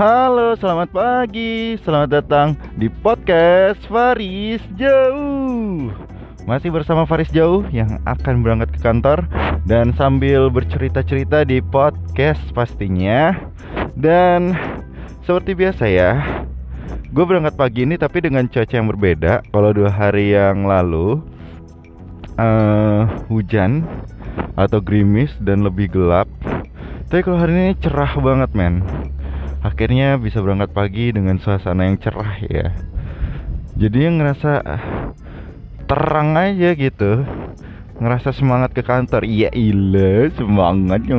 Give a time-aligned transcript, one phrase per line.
[0.00, 1.76] Halo, selamat pagi.
[1.84, 5.92] Selamat datang di podcast Faris Jauh.
[6.48, 9.28] Masih bersama Faris Jauh yang akan berangkat ke kantor
[9.68, 13.36] dan sambil bercerita-cerita di podcast pastinya.
[13.92, 14.56] Dan
[15.28, 16.16] seperti biasa ya,
[17.12, 19.44] gue berangkat pagi ini tapi dengan cuaca yang berbeda.
[19.52, 21.20] Kalau dua hari yang lalu
[22.40, 23.84] uh, hujan
[24.56, 26.24] atau gerimis dan lebih gelap.
[27.12, 28.80] Tapi kalau hari ini cerah banget men
[29.60, 32.72] akhirnya bisa berangkat pagi dengan suasana yang cerah ya.
[33.76, 34.62] Jadi yang ngerasa
[35.88, 37.24] terang aja gitu.
[38.00, 39.28] Ngerasa semangat ke kantor.
[39.28, 41.04] Iya ile semangat.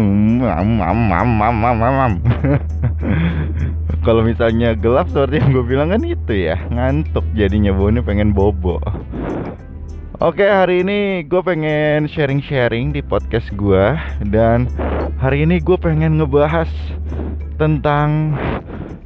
[4.06, 6.58] Kalau misalnya gelap seperti yang gue bilang kan itu ya.
[6.74, 8.82] Ngantuk jadinya baunya pengen bobo
[10.22, 14.70] Oke hari ini gue pengen sharing-sharing di podcast gue Dan
[15.18, 16.70] hari ini gue pengen ngebahas
[17.58, 18.38] tentang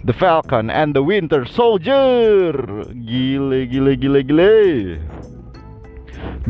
[0.03, 2.51] The Falcon and the Winter Soldier.
[2.91, 4.59] Gile gile gile gile.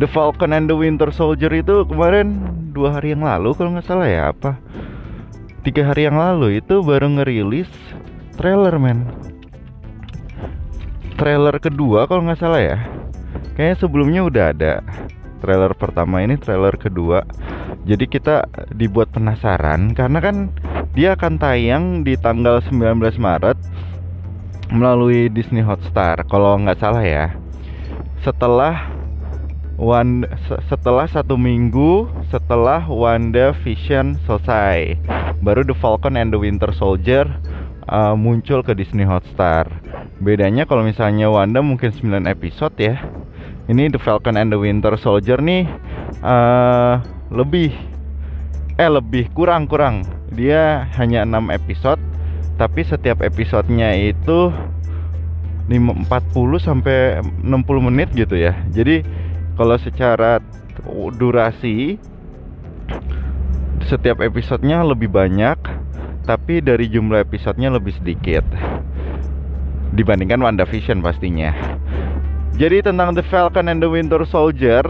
[0.02, 2.34] The Falcon and the Winter Soldier itu kemarin
[2.74, 4.58] dua hari yang lalu kalau nggak salah ya apa?
[5.62, 7.70] Tiga hari yang lalu itu baru ngerilis
[8.34, 9.14] trailer men.
[11.22, 13.05] Trailer kedua kalau nggak salah ya
[13.56, 14.74] Kayaknya sebelumnya udah ada
[15.40, 17.24] trailer pertama ini trailer kedua.
[17.88, 18.44] Jadi kita
[18.76, 20.52] dibuat penasaran karena kan
[20.92, 23.58] dia akan tayang di tanggal 19 Maret
[24.76, 27.32] melalui Disney Hotstar kalau nggak salah ya.
[28.26, 28.96] Setelah
[29.76, 30.24] One,
[30.72, 34.96] setelah satu minggu setelah Wanda Vision selesai.
[35.44, 37.28] Baru The Falcon and the Winter Soldier
[37.90, 39.70] uh, muncul ke Disney Hotstar.
[40.22, 43.02] Bedanya kalau misalnya Wanda mungkin 9 episode ya.
[43.66, 45.66] Ini The Falcon and the Winter Soldier nih
[46.22, 47.02] uh,
[47.34, 47.74] lebih
[48.76, 52.02] eh lebih kurang kurang dia hanya 6 episode
[52.62, 54.54] tapi setiap episodenya itu
[55.66, 56.06] 40
[56.62, 58.54] sampai 60 menit gitu ya.
[58.70, 59.02] Jadi
[59.58, 60.38] kalau secara
[61.18, 61.98] durasi
[63.86, 65.58] setiap episodenya lebih banyak
[66.26, 68.44] tapi dari jumlah episodenya lebih sedikit.
[69.96, 71.54] Dibandingkan WandaVision pastinya.
[72.58, 74.84] Jadi tentang The Falcon and the Winter Soldier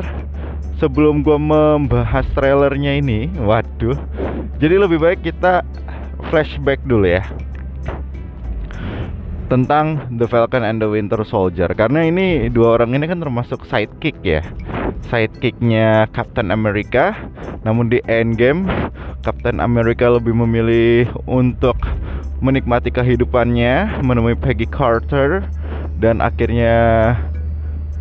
[0.75, 3.95] Sebelum gue membahas trailernya ini Waduh.
[4.59, 5.63] Jadi lebih baik kita
[6.27, 7.23] flashback dulu ya
[9.45, 11.69] Tentang The Falcon and the Winter Soldier.
[11.77, 14.41] Karena ini dua orang ini kan termasuk sidekick ya.
[15.05, 17.13] Sidekicknya Captain America
[17.61, 18.65] Namun di Endgame
[19.21, 21.77] Captain America lebih memilih untuk
[22.41, 25.45] menikmati kehidupannya Menemui Peggy Carter
[25.93, 27.13] Dan akhirnya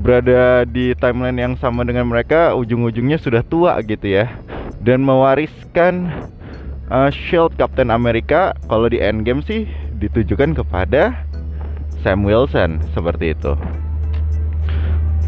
[0.04, 4.28] berada di timeline yang sama dengan mereka ujung-ujungnya sudah tua gitu ya.
[4.84, 6.12] Dan mewariskan
[6.92, 9.64] uh, shield Captain America kalau di Endgame sih
[9.96, 11.23] ditujukan kepada
[12.04, 13.56] Sam Wilson seperti itu.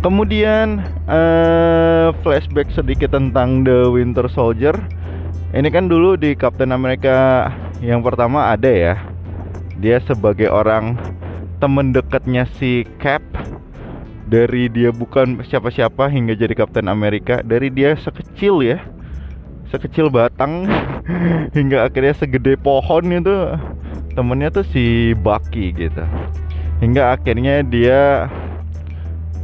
[0.05, 4.77] Kemudian uh, flashback sedikit tentang The Winter Soldier.
[5.57, 7.49] Ini kan dulu di Captain America
[7.81, 8.95] yang pertama ada ya.
[9.81, 11.01] Dia sebagai orang
[11.57, 13.25] temen dekatnya si Cap.
[14.27, 18.85] Dari dia bukan siapa-siapa hingga jadi Kapten Amerika dari dia sekecil ya.
[19.73, 20.67] Sekecil batang.
[21.57, 23.55] Hingga akhirnya segede pohon itu.
[24.19, 26.03] Temennya tuh si Bucky gitu
[26.81, 28.29] hingga akhirnya dia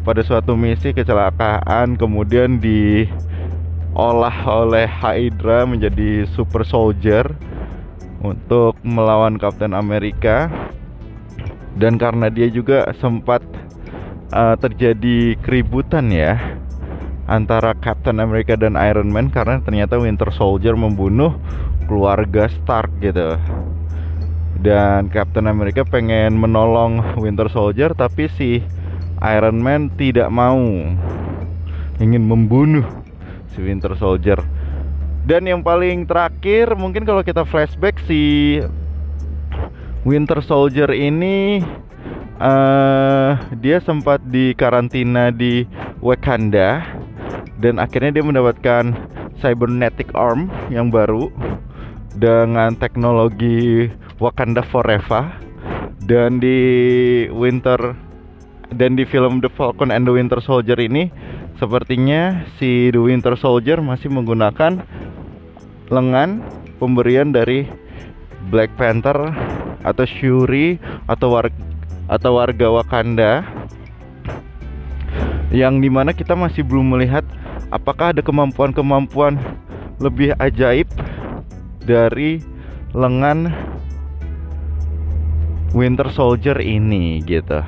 [0.02, 7.24] pada suatu misi kecelakaan kemudian diolah oleh Hydra menjadi super soldier
[8.22, 10.50] untuk melawan Kapten Amerika
[11.78, 13.40] dan karena dia juga sempat
[14.34, 16.36] uh, terjadi keributan ya
[17.30, 21.38] antara Captain America dan Iron Man karena ternyata Winter Soldier membunuh
[21.86, 23.38] keluarga Stark gitu.
[24.62, 28.62] Dan Captain America pengen menolong Winter Soldier tapi si
[29.18, 30.62] Iron Man tidak mau.
[31.98, 32.86] Ingin membunuh
[33.50, 34.38] si Winter Soldier.
[35.26, 38.58] Dan yang paling terakhir mungkin kalau kita flashback si
[40.06, 41.62] Winter Soldier ini
[42.38, 45.66] uh, dia sempat di karantina di
[45.98, 46.86] Wakanda.
[47.58, 48.94] Dan akhirnya dia mendapatkan
[49.42, 51.30] cybernetic arm yang baru
[52.16, 53.88] dengan teknologi
[54.20, 55.32] Wakanda Forever
[56.04, 56.58] dan di
[57.32, 57.96] Winter
[58.72, 61.12] dan di film The Falcon and the Winter Soldier ini
[61.56, 64.82] sepertinya si The Winter Soldier masih menggunakan
[65.92, 66.42] lengan
[66.80, 67.68] pemberian dari
[68.48, 69.30] Black Panther
[69.84, 71.46] atau Shuri atau war
[72.10, 73.46] atau warga Wakanda
[75.52, 77.22] yang di mana kita masih belum melihat
[77.68, 79.36] apakah ada kemampuan-kemampuan
[80.00, 80.88] lebih ajaib
[81.82, 82.42] dari
[82.92, 83.50] lengan
[85.72, 87.64] Winter Soldier ini gitu.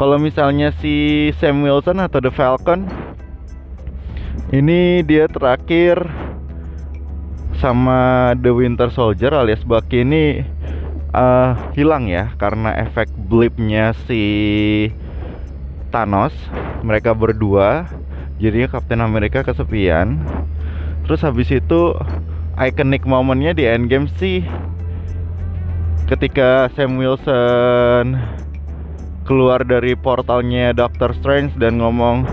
[0.00, 2.88] Kalau misalnya si Sam Wilson atau The Falcon
[4.50, 6.08] ini dia terakhir
[7.60, 10.40] sama The Winter Soldier alias Bucky ini
[11.12, 14.24] uh, hilang ya karena efek blipnya si
[15.92, 16.32] Thanos.
[16.80, 17.84] Mereka berdua
[18.40, 20.24] jadinya Captain America kesepian.
[21.04, 21.92] Terus habis itu
[22.58, 24.42] iconic momennya di Endgame sih
[26.10, 28.18] ketika Sam Wilson
[29.22, 32.26] keluar dari portalnya Doctor Strange dan ngomong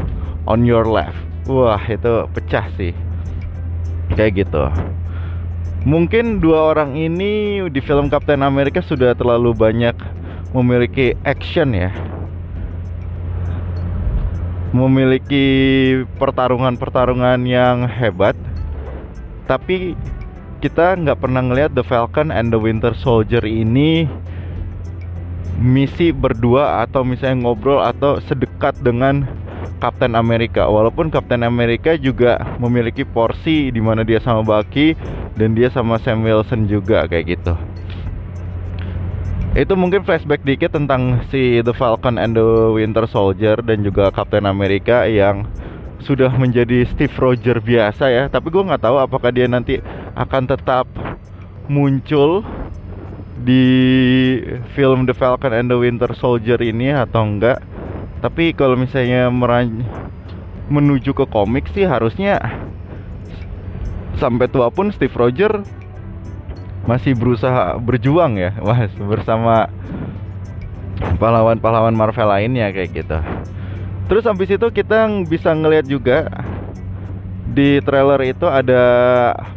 [0.50, 1.20] on your left.
[1.46, 2.98] Wah, itu pecah sih.
[4.18, 4.66] Kayak gitu.
[5.86, 9.94] Mungkin dua orang ini di film Captain America sudah terlalu banyak
[10.58, 11.94] memiliki action ya.
[14.74, 15.46] Memiliki
[16.18, 18.36] pertarungan-pertarungan yang hebat.
[19.48, 19.96] Tapi
[20.60, 24.06] kita nggak pernah ngelihat The Falcon and the Winter Soldier ini
[25.58, 29.26] misi berdua atau misalnya ngobrol atau sedekat dengan
[29.78, 30.66] Captain America.
[30.70, 34.98] Walaupun Captain America juga memiliki porsi di mana dia sama Bucky
[35.38, 37.54] dan dia sama Sam Wilson juga kayak gitu.
[39.58, 44.46] Itu mungkin flashback dikit tentang si The Falcon and the Winter Soldier dan juga Captain
[44.46, 45.50] America yang
[46.08, 48.24] sudah menjadi Steve Rogers biasa ya.
[48.32, 49.84] Tapi gue nggak tahu apakah dia nanti
[50.16, 50.88] akan tetap
[51.68, 52.48] muncul
[53.44, 53.68] di
[54.72, 57.60] film The Falcon and the Winter Soldier ini atau enggak.
[58.24, 59.28] Tapi kalau misalnya
[60.72, 62.40] menuju ke komik sih harusnya
[64.18, 65.68] sampai tua pun Steve Rogers
[66.88, 69.68] masih berusaha berjuang ya mas bersama
[71.20, 73.20] pahlawan-pahlawan Marvel lainnya kayak gitu
[74.08, 76.32] terus habis itu kita bisa ngelihat juga
[77.58, 78.84] di trailer itu ada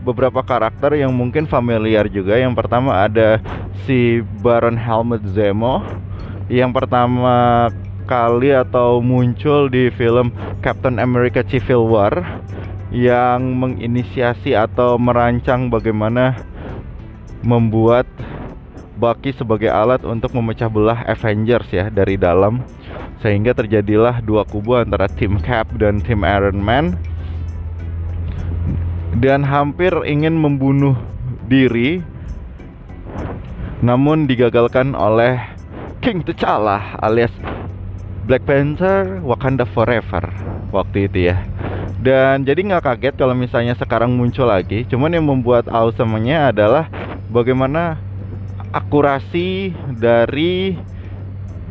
[0.00, 2.38] beberapa karakter yang mungkin familiar juga.
[2.38, 3.43] Yang pertama ada
[3.85, 5.85] si Baron Helmut Zemo.
[6.49, 7.69] Yang pertama
[8.08, 10.32] kali atau muncul di film
[10.64, 12.43] Captain America Civil War
[12.91, 16.41] yang menginisiasi atau merancang bagaimana
[17.47, 18.08] membuat
[19.00, 22.61] Bucky sebagai alat untuk memecah belah Avengers ya dari dalam.
[23.25, 27.00] Sehingga terjadilah dua kubu antara tim Cap dan tim Iron Man.
[29.17, 31.00] Dan hampir ingin membunuh
[31.49, 32.05] diri
[33.81, 35.41] namun digagalkan oleh
[36.05, 37.32] King T'Challa alias
[38.29, 40.29] Black Panther Wakanda Forever
[40.69, 41.41] waktu itu ya.
[42.00, 44.88] Dan jadi nggak kaget kalau misalnya sekarang muncul lagi.
[44.88, 46.88] Cuman yang membuat awesome-nya adalah
[47.29, 48.00] bagaimana
[48.70, 50.78] akurasi dari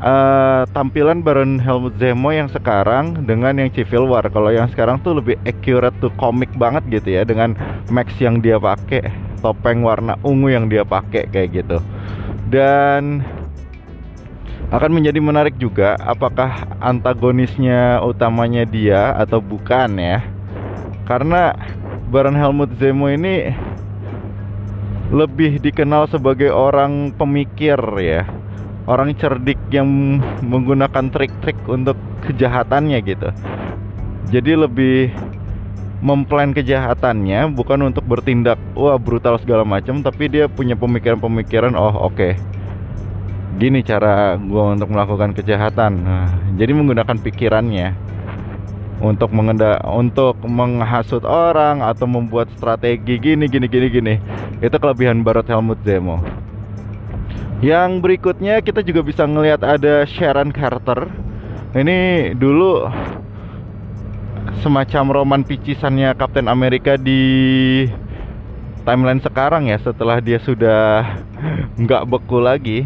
[0.03, 4.25] uh, tampilan Baron Helmut Zemo yang sekarang dengan yang Civil War.
[4.27, 7.55] Kalau yang sekarang tuh lebih accurate tuh komik banget gitu ya dengan
[7.91, 11.77] max yang dia pakai topeng warna ungu yang dia pakai kayak gitu.
[12.49, 13.23] Dan
[14.69, 20.21] akan menjadi menarik juga apakah antagonisnya utamanya dia atau bukan ya.
[21.09, 21.57] Karena
[22.09, 23.49] Baron Helmut Zemo ini
[25.09, 28.25] lebih dikenal sebagai orang pemikir ya.
[28.89, 33.29] Orang cerdik yang menggunakan trik-trik untuk kejahatannya gitu.
[34.29, 35.13] Jadi lebih
[35.99, 42.15] memplan kejahatannya bukan untuk bertindak wah brutal segala macam tapi dia punya pemikiran-pemikiran oh oke.
[42.15, 42.33] Okay
[43.59, 45.91] gini cara gue untuk melakukan kejahatan.
[45.99, 47.91] Nah, jadi menggunakan pikirannya
[48.99, 54.15] untuk mengenda untuk menghasut orang atau membuat strategi gini gini gini gini.
[54.59, 56.19] Itu kelebihan Barot Helmut Zemo.
[57.59, 61.11] Yang berikutnya kita juga bisa ngelihat ada Sharon Carter.
[61.75, 62.87] Ini dulu
[64.59, 67.85] semacam roman picisannya Captain America di
[68.83, 71.05] timeline sekarang ya setelah dia sudah
[71.81, 72.83] nggak beku lagi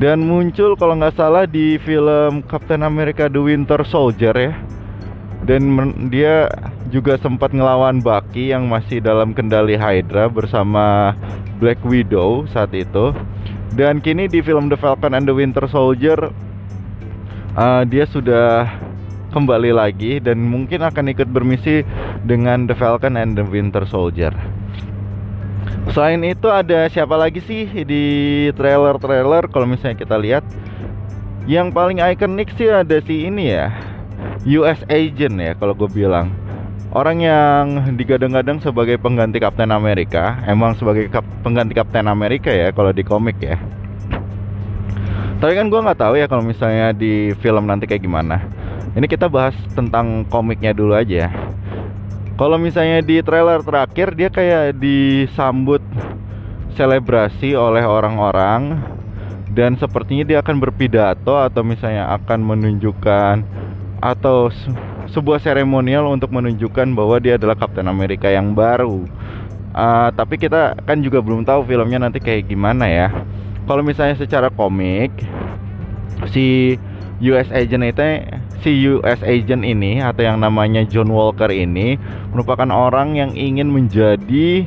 [0.00, 4.52] dan muncul kalau nggak salah di film Captain America The Winter Soldier ya.
[5.42, 5.74] Dan
[6.06, 6.46] dia
[6.94, 11.18] juga sempat ngelawan Bucky yang masih dalam kendali Hydra bersama
[11.58, 13.10] Black Widow saat itu.
[13.74, 16.30] Dan kini di film The Falcon and the Winter Soldier
[17.58, 18.70] uh, dia sudah
[19.32, 21.82] kembali lagi dan mungkin akan ikut bermisi
[22.22, 24.30] dengan The Falcon and the Winter Soldier
[25.92, 28.04] Selain itu ada siapa lagi sih di
[28.56, 30.44] trailer-trailer kalau misalnya kita lihat?
[31.44, 33.74] Yang paling ikonik sih ada si ini ya
[34.46, 36.30] US Agent ya kalau gue bilang.
[36.92, 42.92] Orang yang digadang-gadang sebagai pengganti Captain America Emang sebagai kap pengganti Captain America ya kalau
[42.92, 43.56] di komik ya.
[45.40, 48.44] Tapi kan gue nggak tahu ya kalau misalnya di film nanti kayak gimana.
[48.92, 51.32] Ini kita bahas tentang komiknya dulu aja
[52.42, 55.78] kalau misalnya di trailer terakhir dia kayak disambut
[56.74, 58.82] selebrasi oleh orang-orang
[59.54, 63.46] dan sepertinya dia akan berpidato atau misalnya akan menunjukkan
[64.02, 64.50] atau
[65.14, 69.06] sebuah seremonial untuk menunjukkan bahwa dia adalah Kapten Amerika yang baru.
[69.70, 73.22] Uh, tapi kita kan juga belum tahu filmnya nanti kayak gimana ya.
[73.70, 75.14] Kalau misalnya secara komik
[76.34, 76.74] si
[77.22, 78.02] US Agent itu
[78.66, 81.94] si US Agent ini atau yang namanya John Walker ini
[82.34, 84.66] merupakan orang yang ingin menjadi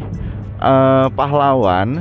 [0.63, 1.99] uh, pahlawan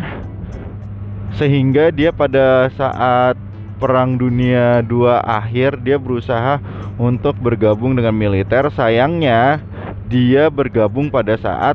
[1.35, 3.35] sehingga dia pada saat
[3.83, 6.63] Perang Dunia II akhir dia berusaha
[6.95, 8.71] untuk bergabung dengan militer.
[8.71, 9.59] Sayangnya
[10.07, 11.75] dia bergabung pada saat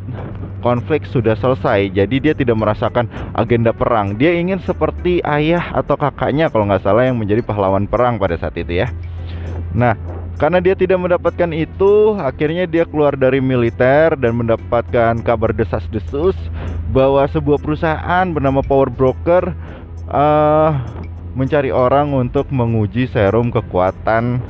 [0.60, 1.92] konflik sudah selesai.
[1.92, 4.16] Jadi dia tidak merasakan agenda perang.
[4.16, 8.56] Dia ingin seperti ayah atau kakaknya kalau nggak salah yang menjadi pahlawan perang pada saat
[8.60, 8.88] itu ya.
[9.74, 9.96] Nah,
[10.39, 16.36] karena dia tidak mendapatkan itu, akhirnya dia keluar dari militer dan mendapatkan kabar desas-desus
[16.96, 19.51] bahwa sebuah perusahaan bernama Power Broker
[20.08, 20.72] uh,
[21.36, 24.42] mencari orang untuk menguji serum kekuatan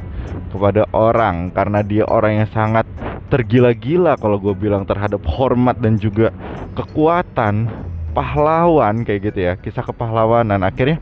[0.50, 2.86] kepada orang karena dia orang yang sangat
[3.30, 6.34] tergila-gila kalau gue bilang terhadap hormat dan juga
[6.74, 7.70] kekuatan
[8.18, 10.98] pahlawan kayak gitu ya kisah kepahlawanan akhirnya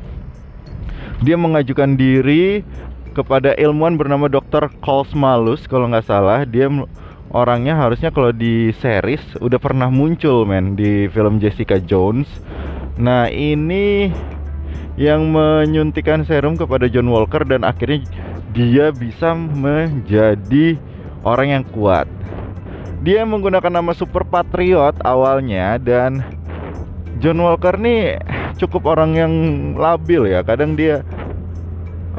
[1.24, 2.62] dia mengajukan diri
[3.16, 4.70] kepada ilmuwan bernama Dr.
[5.18, 6.70] Malus kalau nggak salah dia
[7.34, 12.28] orangnya harusnya kalau di series udah pernah muncul men di film Jessica Jones
[13.00, 14.12] nah ini
[14.98, 18.06] yang menyuntikkan serum kepada John Walker dan akhirnya
[18.58, 20.82] dia bisa menjadi
[21.22, 22.10] orang yang kuat
[23.06, 26.26] dia menggunakan nama Super Patriot awalnya dan
[27.22, 28.18] John Walker nih
[28.58, 29.34] cukup orang yang
[29.78, 31.06] labil ya kadang dia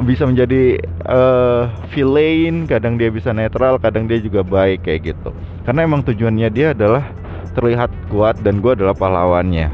[0.07, 0.78] bisa menjadi
[1.11, 5.35] uh, villain, kadang dia bisa netral, kadang dia juga baik kayak gitu.
[5.66, 7.02] Karena emang tujuannya dia adalah
[7.59, 9.66] terlihat kuat dan gue adalah pahlawannya.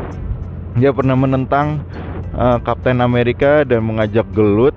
[0.80, 1.84] Dia pernah menentang
[2.32, 4.74] uh, Kapten Amerika dan mengajak gelut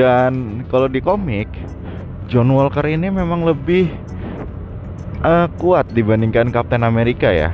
[0.00, 1.52] dan kalau di komik
[2.32, 3.92] John Walker ini memang lebih
[5.20, 7.52] uh, kuat dibandingkan Kapten Amerika ya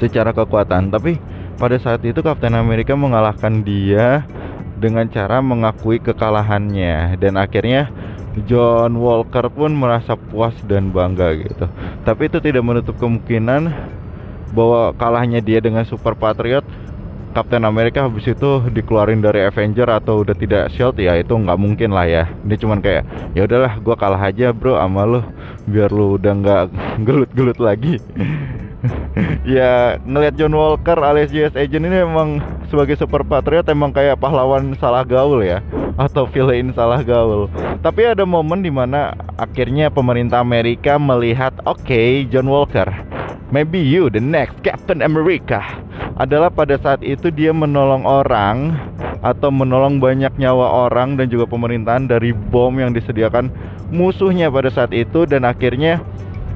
[0.00, 1.20] secara kekuatan tapi
[1.60, 4.24] pada saat itu Kapten Amerika mengalahkan dia
[4.80, 7.92] dengan cara mengakui kekalahannya dan akhirnya
[8.48, 11.68] John Walker pun merasa puas dan bangga gitu.
[12.06, 13.68] Tapi itu tidak menutup kemungkinan
[14.56, 16.64] bahwa kalahnya dia dengan Super Patriot
[17.30, 21.94] Captain America habis itu dikeluarin dari Avenger atau udah tidak shield ya itu nggak mungkin
[21.94, 23.06] lah ya ini cuman kayak
[23.38, 25.20] ya udahlah gua kalah aja bro sama lu
[25.70, 26.62] biar lu udah nggak
[27.06, 28.02] gelut-gelut lagi
[29.58, 34.74] ya ngelihat John Walker alias US Agent ini emang sebagai super patriot emang kayak pahlawan
[34.78, 35.60] salah gaul ya
[36.00, 37.52] atau villain salah gaul.
[37.84, 42.88] Tapi ada momen di mana akhirnya pemerintah Amerika melihat oke okay, John Walker,
[43.50, 45.62] maybe you the next Captain America
[46.18, 48.78] adalah pada saat itu dia menolong orang
[49.20, 53.52] atau menolong banyak nyawa orang dan juga pemerintahan dari bom yang disediakan
[53.92, 56.00] musuhnya pada saat itu dan akhirnya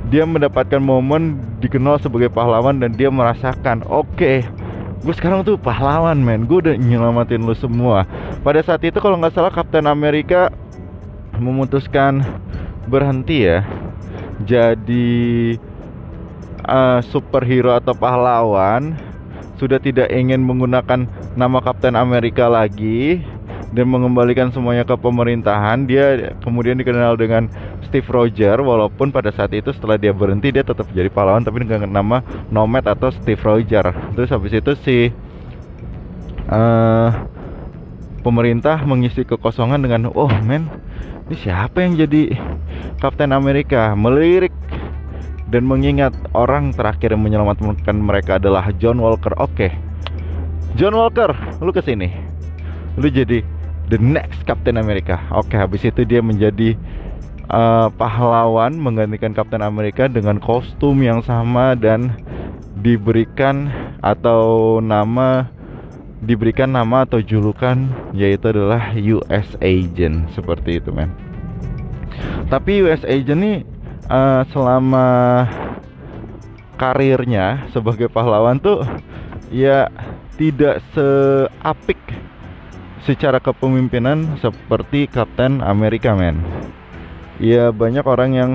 [0.09, 4.45] dia mendapatkan momen dikenal sebagai pahlawan dan dia merasakan oke okay,
[5.05, 6.49] gue sekarang tuh pahlawan men.
[6.49, 8.09] Gue udah nyelamatin lo semua.
[8.41, 10.49] Pada saat itu kalau nggak salah Kapten Amerika
[11.37, 12.25] memutuskan
[12.89, 13.65] berhenti ya
[14.43, 15.57] jadi
[16.65, 18.97] uh, superhero atau pahlawan
[19.57, 21.07] sudah tidak ingin menggunakan
[21.39, 23.23] nama Kapten Amerika lagi
[23.75, 27.51] dan mengembalikan semuanya ke pemerintahan dia kemudian dikenal dengan
[27.87, 31.91] Steve Roger walaupun pada saat itu setelah dia berhenti dia tetap jadi pahlawan tapi dengan
[31.91, 34.99] nama Nomad atau Steve Roger terus habis itu si
[36.51, 37.11] uh,
[38.23, 40.71] pemerintah mengisi kekosongan dengan oh men
[41.25, 42.37] ini siapa yang jadi
[43.01, 43.97] Kapten Amerika?
[43.97, 44.53] Melirik
[45.55, 49.71] dan mengingat orang terakhir yang menyelamatkan mereka adalah John Walker oke okay.
[50.75, 51.31] John Walker
[51.63, 52.11] lu ke sini
[52.99, 53.47] lu jadi
[53.89, 55.21] the next Captain America.
[55.33, 56.77] Oke, habis itu dia menjadi
[57.53, 62.17] uh, pahlawan menggantikan Captain America dengan kostum yang sama dan
[62.81, 63.71] diberikan
[64.05, 65.49] atau nama
[66.25, 67.85] diberikan nama atau julukan
[68.17, 71.13] yaitu adalah US Agent seperti itu men.
[72.49, 73.57] Tapi US Agent nih
[74.09, 75.09] uh, selama
[76.75, 78.83] karirnya sebagai pahlawan tuh
[79.49, 79.87] ya
[80.35, 82.01] tidak seapik
[83.07, 86.41] secara kepemimpinan seperti Kapten Amerika men.
[87.39, 88.51] Ya banyak orang yang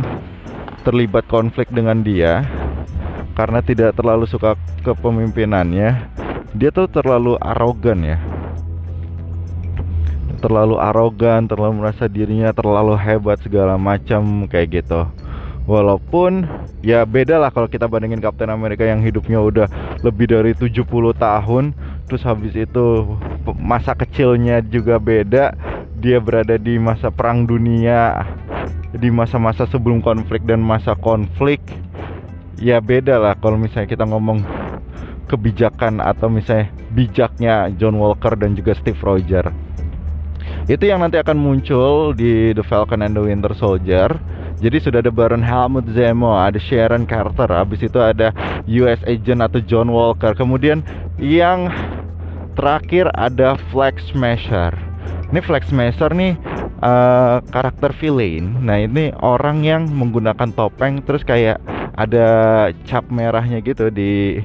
[0.83, 2.47] terlibat konflik dengan dia
[3.37, 5.89] karena tidak terlalu suka kepemimpinannya.
[6.57, 8.17] Dia tuh terlalu arogan ya.
[10.39, 15.03] Terlalu arogan terlalu merasa dirinya terlalu hebat segala macam kayak gitu
[15.67, 16.47] walaupun
[16.79, 19.67] ya beda lah kalau kita bandingin Kapten Amerika yang hidupnya udah
[20.03, 20.85] lebih dari 70
[21.15, 21.75] tahun
[22.07, 23.17] terus habis itu
[23.59, 25.53] masa kecilnya juga beda
[25.99, 28.23] dia berada di masa perang dunia
[28.95, 31.61] di masa-masa sebelum konflik dan masa konflik
[32.57, 34.41] ya beda lah kalau misalnya kita ngomong
[35.29, 39.53] kebijakan atau misalnya bijaknya John Walker dan juga Steve Rogers.
[40.65, 44.09] Itu yang nanti akan muncul di The Falcon and the Winter Soldier
[44.59, 48.35] jadi sudah ada Baron Helmut Zemo, ada Sharon Carter, habis itu ada
[48.67, 50.35] US Agent atau John Walker.
[50.35, 50.83] Kemudian
[51.15, 51.71] yang
[52.59, 54.75] terakhir ada Flag Smasher.
[55.31, 56.35] Ini Flag Smasher nih
[56.83, 58.59] uh, karakter villain.
[58.59, 61.63] Nah ini orang yang menggunakan topeng terus kayak
[61.95, 62.27] ada
[62.83, 64.43] cap merahnya gitu di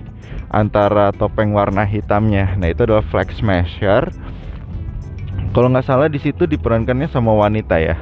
[0.54, 2.54] antara topeng warna hitamnya.
[2.54, 4.14] Nah itu adalah Flag Smasher.
[5.50, 7.99] Kalau nggak salah di situ diperankannya sama wanita ya.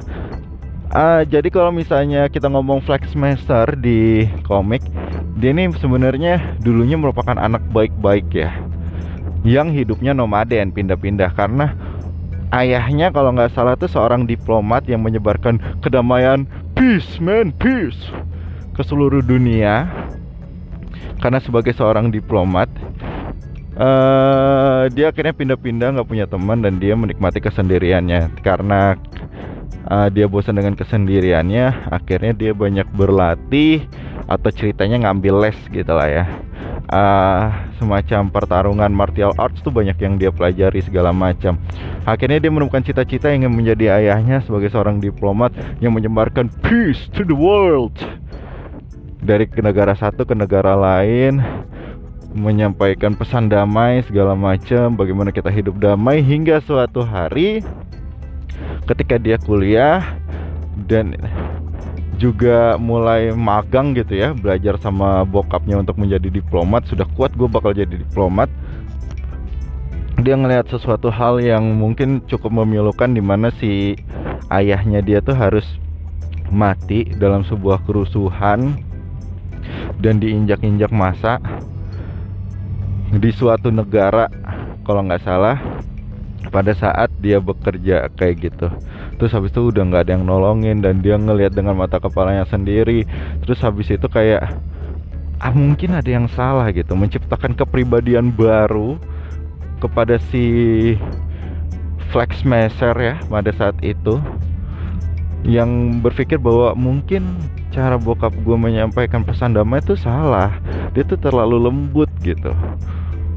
[0.93, 4.85] Uh, jadi kalau misalnya kita ngomong Flex Master di komik,
[5.41, 8.53] dia ini sebenarnya dulunya merupakan anak baik-baik ya,
[9.41, 11.73] yang hidupnya nomaden pindah-pindah karena
[12.53, 16.45] ayahnya kalau nggak salah tuh seorang diplomat yang menyebarkan kedamaian
[16.77, 18.13] peace man peace
[18.77, 19.89] ke seluruh dunia.
[21.17, 22.69] Karena sebagai seorang diplomat,
[23.77, 28.33] uh, dia akhirnya pindah-pindah nggak punya teman dan dia menikmati kesendiriannya.
[28.41, 28.97] Karena
[29.89, 33.85] uh, dia bosan dengan kesendiriannya akhirnya dia banyak berlatih
[34.23, 36.25] atau ceritanya ngambil les gitu lah ya.
[36.93, 37.49] Uh,
[37.81, 41.57] semacam pertarungan martial arts tuh banyak yang dia pelajari segala macam.
[42.05, 47.33] Akhirnya dia menemukan cita-cita ingin menjadi ayahnya sebagai seorang diplomat yang menyebarkan peace to the
[47.33, 47.95] world.
[49.23, 51.39] Dari negara satu ke negara lain
[52.33, 57.61] menyampaikan pesan damai segala macam bagaimana kita hidup damai hingga suatu hari
[58.89, 60.01] ketika dia kuliah
[60.89, 61.13] dan
[62.17, 67.73] juga mulai magang gitu ya belajar sama bokapnya untuk menjadi diplomat sudah kuat gue bakal
[67.73, 68.49] jadi diplomat.
[70.23, 73.97] Dia ngelihat sesuatu hal yang mungkin cukup memilukan di mana si
[74.53, 75.65] ayahnya dia tuh harus
[76.53, 78.77] mati dalam sebuah kerusuhan
[79.99, 81.41] dan diinjak-injak masa
[83.13, 84.25] di suatu negara
[84.81, 85.57] kalau nggak salah
[86.49, 88.67] pada saat dia bekerja kayak gitu
[89.17, 93.05] terus habis itu udah nggak ada yang nolongin dan dia ngelihat dengan mata kepalanya sendiri
[93.45, 94.53] terus habis itu kayak
[95.39, 98.97] ah mungkin ada yang salah gitu menciptakan kepribadian baru
[99.79, 100.45] kepada si
[102.13, 104.21] Flex Messer ya pada saat itu
[105.43, 107.35] yang berpikir bahwa mungkin
[107.73, 110.55] cara bokap gue menyampaikan pesan damai itu salah
[110.95, 112.53] dia tuh terlalu lembut gitu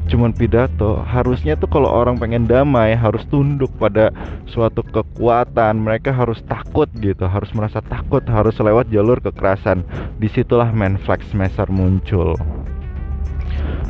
[0.07, 4.09] cuman pidato harusnya tuh kalau orang pengen damai harus tunduk pada
[4.47, 5.77] suatu kekuatan.
[5.77, 9.83] Mereka harus takut gitu harus merasa takut harus lewat jalur kekerasan.
[10.17, 12.39] Di situlah main flex meser muncul.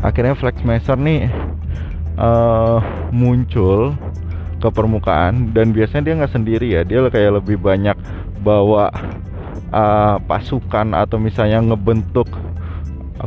[0.01, 1.29] Akhirnya flex meser nih
[2.17, 2.81] uh,
[3.13, 3.93] muncul
[4.57, 5.53] ke permukaan.
[5.53, 7.95] Dan biasanya dia nggak sendiri ya dia kayak lebih banyak
[8.41, 8.89] bawa
[9.71, 12.27] uh, pasukan atau misalnya ngebentuk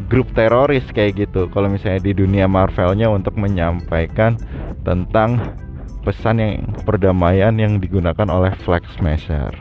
[0.07, 4.38] grup teroris kayak gitu kalau misalnya di dunia Marvelnya untuk menyampaikan
[4.87, 5.59] tentang
[6.07, 6.55] pesan yang
[6.87, 9.53] perdamaian yang digunakan oleh Flag Smasher.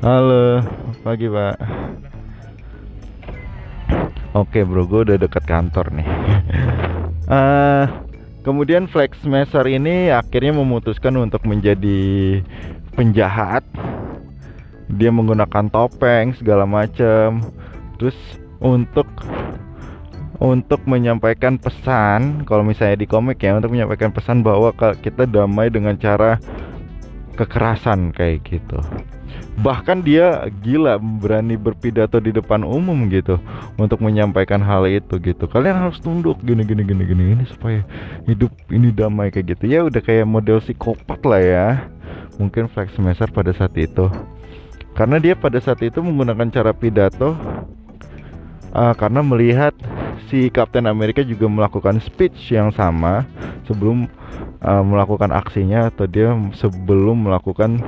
[0.00, 0.60] Halo,
[1.00, 1.56] pagi pak.
[4.34, 6.08] Oke bro, gue udah dekat kantor nih.
[7.30, 7.86] uh,
[8.46, 12.42] kemudian Flag Smasher ini akhirnya memutuskan untuk menjadi
[12.98, 13.62] penjahat
[14.94, 17.42] dia menggunakan topeng segala macam
[17.98, 18.16] terus
[18.62, 19.06] untuk
[20.42, 25.94] untuk menyampaikan pesan kalau misalnya di komik ya untuk menyampaikan pesan bahwa kita damai dengan
[25.94, 26.42] cara
[27.38, 28.78] kekerasan kayak gitu.
[29.54, 33.38] Bahkan dia gila berani berpidato di depan umum gitu.
[33.78, 35.46] Untuk menyampaikan hal itu gitu.
[35.46, 37.86] Kalian harus tunduk gini gini gini gini ini supaya
[38.26, 39.70] hidup ini damai kayak gitu.
[39.70, 41.68] Ya udah kayak model psikopat lah ya.
[42.38, 44.10] Mungkin Flex Messer pada saat itu
[44.94, 47.34] karena dia pada saat itu menggunakan cara pidato
[48.74, 49.74] uh, karena melihat
[50.30, 53.26] si Captain America juga melakukan speech yang sama
[53.66, 54.06] sebelum
[54.62, 57.82] uh, melakukan aksinya atau dia sebelum melakukan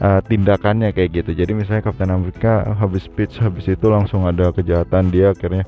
[0.00, 1.30] uh, tindakannya kayak gitu.
[1.32, 5.64] Jadi misalnya Captain America habis speech habis itu langsung ada kejahatan dia akhirnya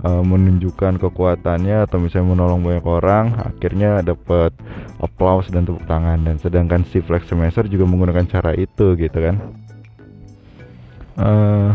[0.00, 4.48] menunjukkan kekuatannya atau misalnya menolong banyak orang akhirnya dapat
[4.96, 9.59] applause dan tepuk tangan dan sedangkan si Flex Semester juga menggunakan cara itu gitu kan
[11.18, 11.70] uh,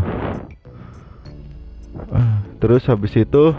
[2.12, 3.52] uh, terus habis itu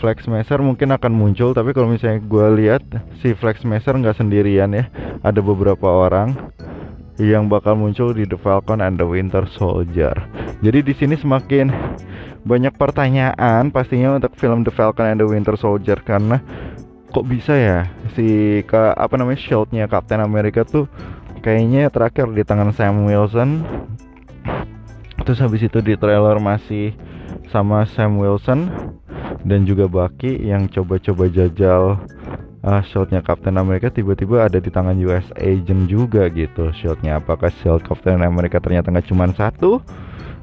[0.00, 2.82] Flex Messer mungkin akan muncul tapi kalau misalnya gue lihat
[3.20, 4.88] si Flex Messer nggak sendirian ya.
[5.20, 6.52] Ada beberapa orang
[7.20, 10.16] yang bakal muncul di The Falcon and the Winter Soldier.
[10.64, 11.68] Jadi di sini semakin
[12.40, 16.40] banyak pertanyaan pastinya untuk film The Falcon and the Winter Soldier karena
[17.12, 17.78] kok bisa ya
[18.16, 20.86] si ke apa namanya shieldnya Captain America tuh
[21.44, 23.66] kayaknya terakhir di tangan Sam Wilson
[25.30, 26.90] terus habis itu di trailer masih
[27.54, 28.66] sama Sam Wilson
[29.46, 32.02] dan juga Bucky yang coba-coba jajal
[32.66, 37.22] uh, shotnya Captain America tiba-tiba ada di tangan US Agent juga gitu shotnya.
[37.22, 39.78] Apakah shield Captain America ternyata nggak cuma satu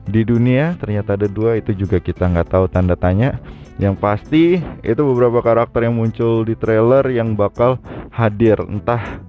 [0.07, 0.79] di dunia?
[0.79, 3.43] Ternyata ada dua itu juga kita nggak tahu tanda tanya.
[3.75, 4.55] Yang pasti
[4.87, 7.75] itu beberapa karakter yang muncul di trailer yang bakal
[8.15, 8.55] hadir.
[8.63, 9.19] Entah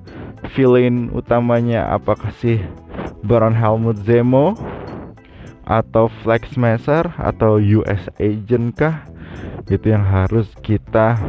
[0.55, 2.63] villain utamanya apakah sih
[3.27, 4.78] Baron Helmut Zemo
[5.69, 9.05] atau Flex Smasher atau US Agent kah?
[9.69, 11.21] Itu yang harus kita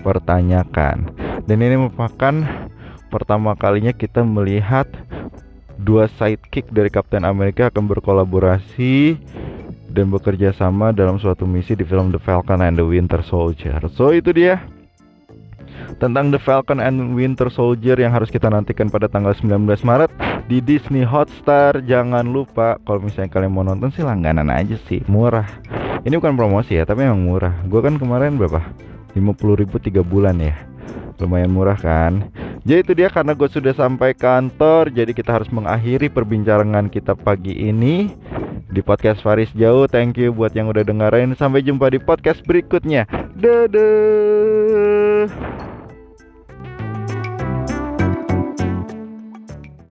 [0.00, 1.12] pertanyakan.
[1.44, 2.32] Dan ini merupakan
[3.12, 4.88] pertama kalinya kita melihat
[5.76, 9.20] dua sidekick dari Captain America akan berkolaborasi
[9.90, 13.76] dan bekerja sama dalam suatu misi di film The Falcon and the Winter Soldier.
[13.92, 14.64] So itu dia
[15.98, 20.12] tentang The Falcon and Winter Soldier yang harus kita nantikan pada tanggal 19 Maret
[20.46, 21.82] di Disney Hotstar.
[21.84, 25.48] Jangan lupa kalau misalnya kalian mau nonton sih langganan aja sih, murah.
[26.06, 27.52] Ini bukan promosi ya, tapi emang murah.
[27.68, 28.64] Gue kan kemarin berapa?
[29.14, 30.54] 50 ribu 3 bulan ya
[31.20, 32.32] lumayan murah kan
[32.64, 37.52] jadi itu dia karena gue sudah sampai kantor jadi kita harus mengakhiri perbincangan kita pagi
[37.52, 38.16] ini
[38.70, 43.04] di podcast Faris Jauh thank you buat yang udah dengerin sampai jumpa di podcast berikutnya
[43.36, 45.28] dadah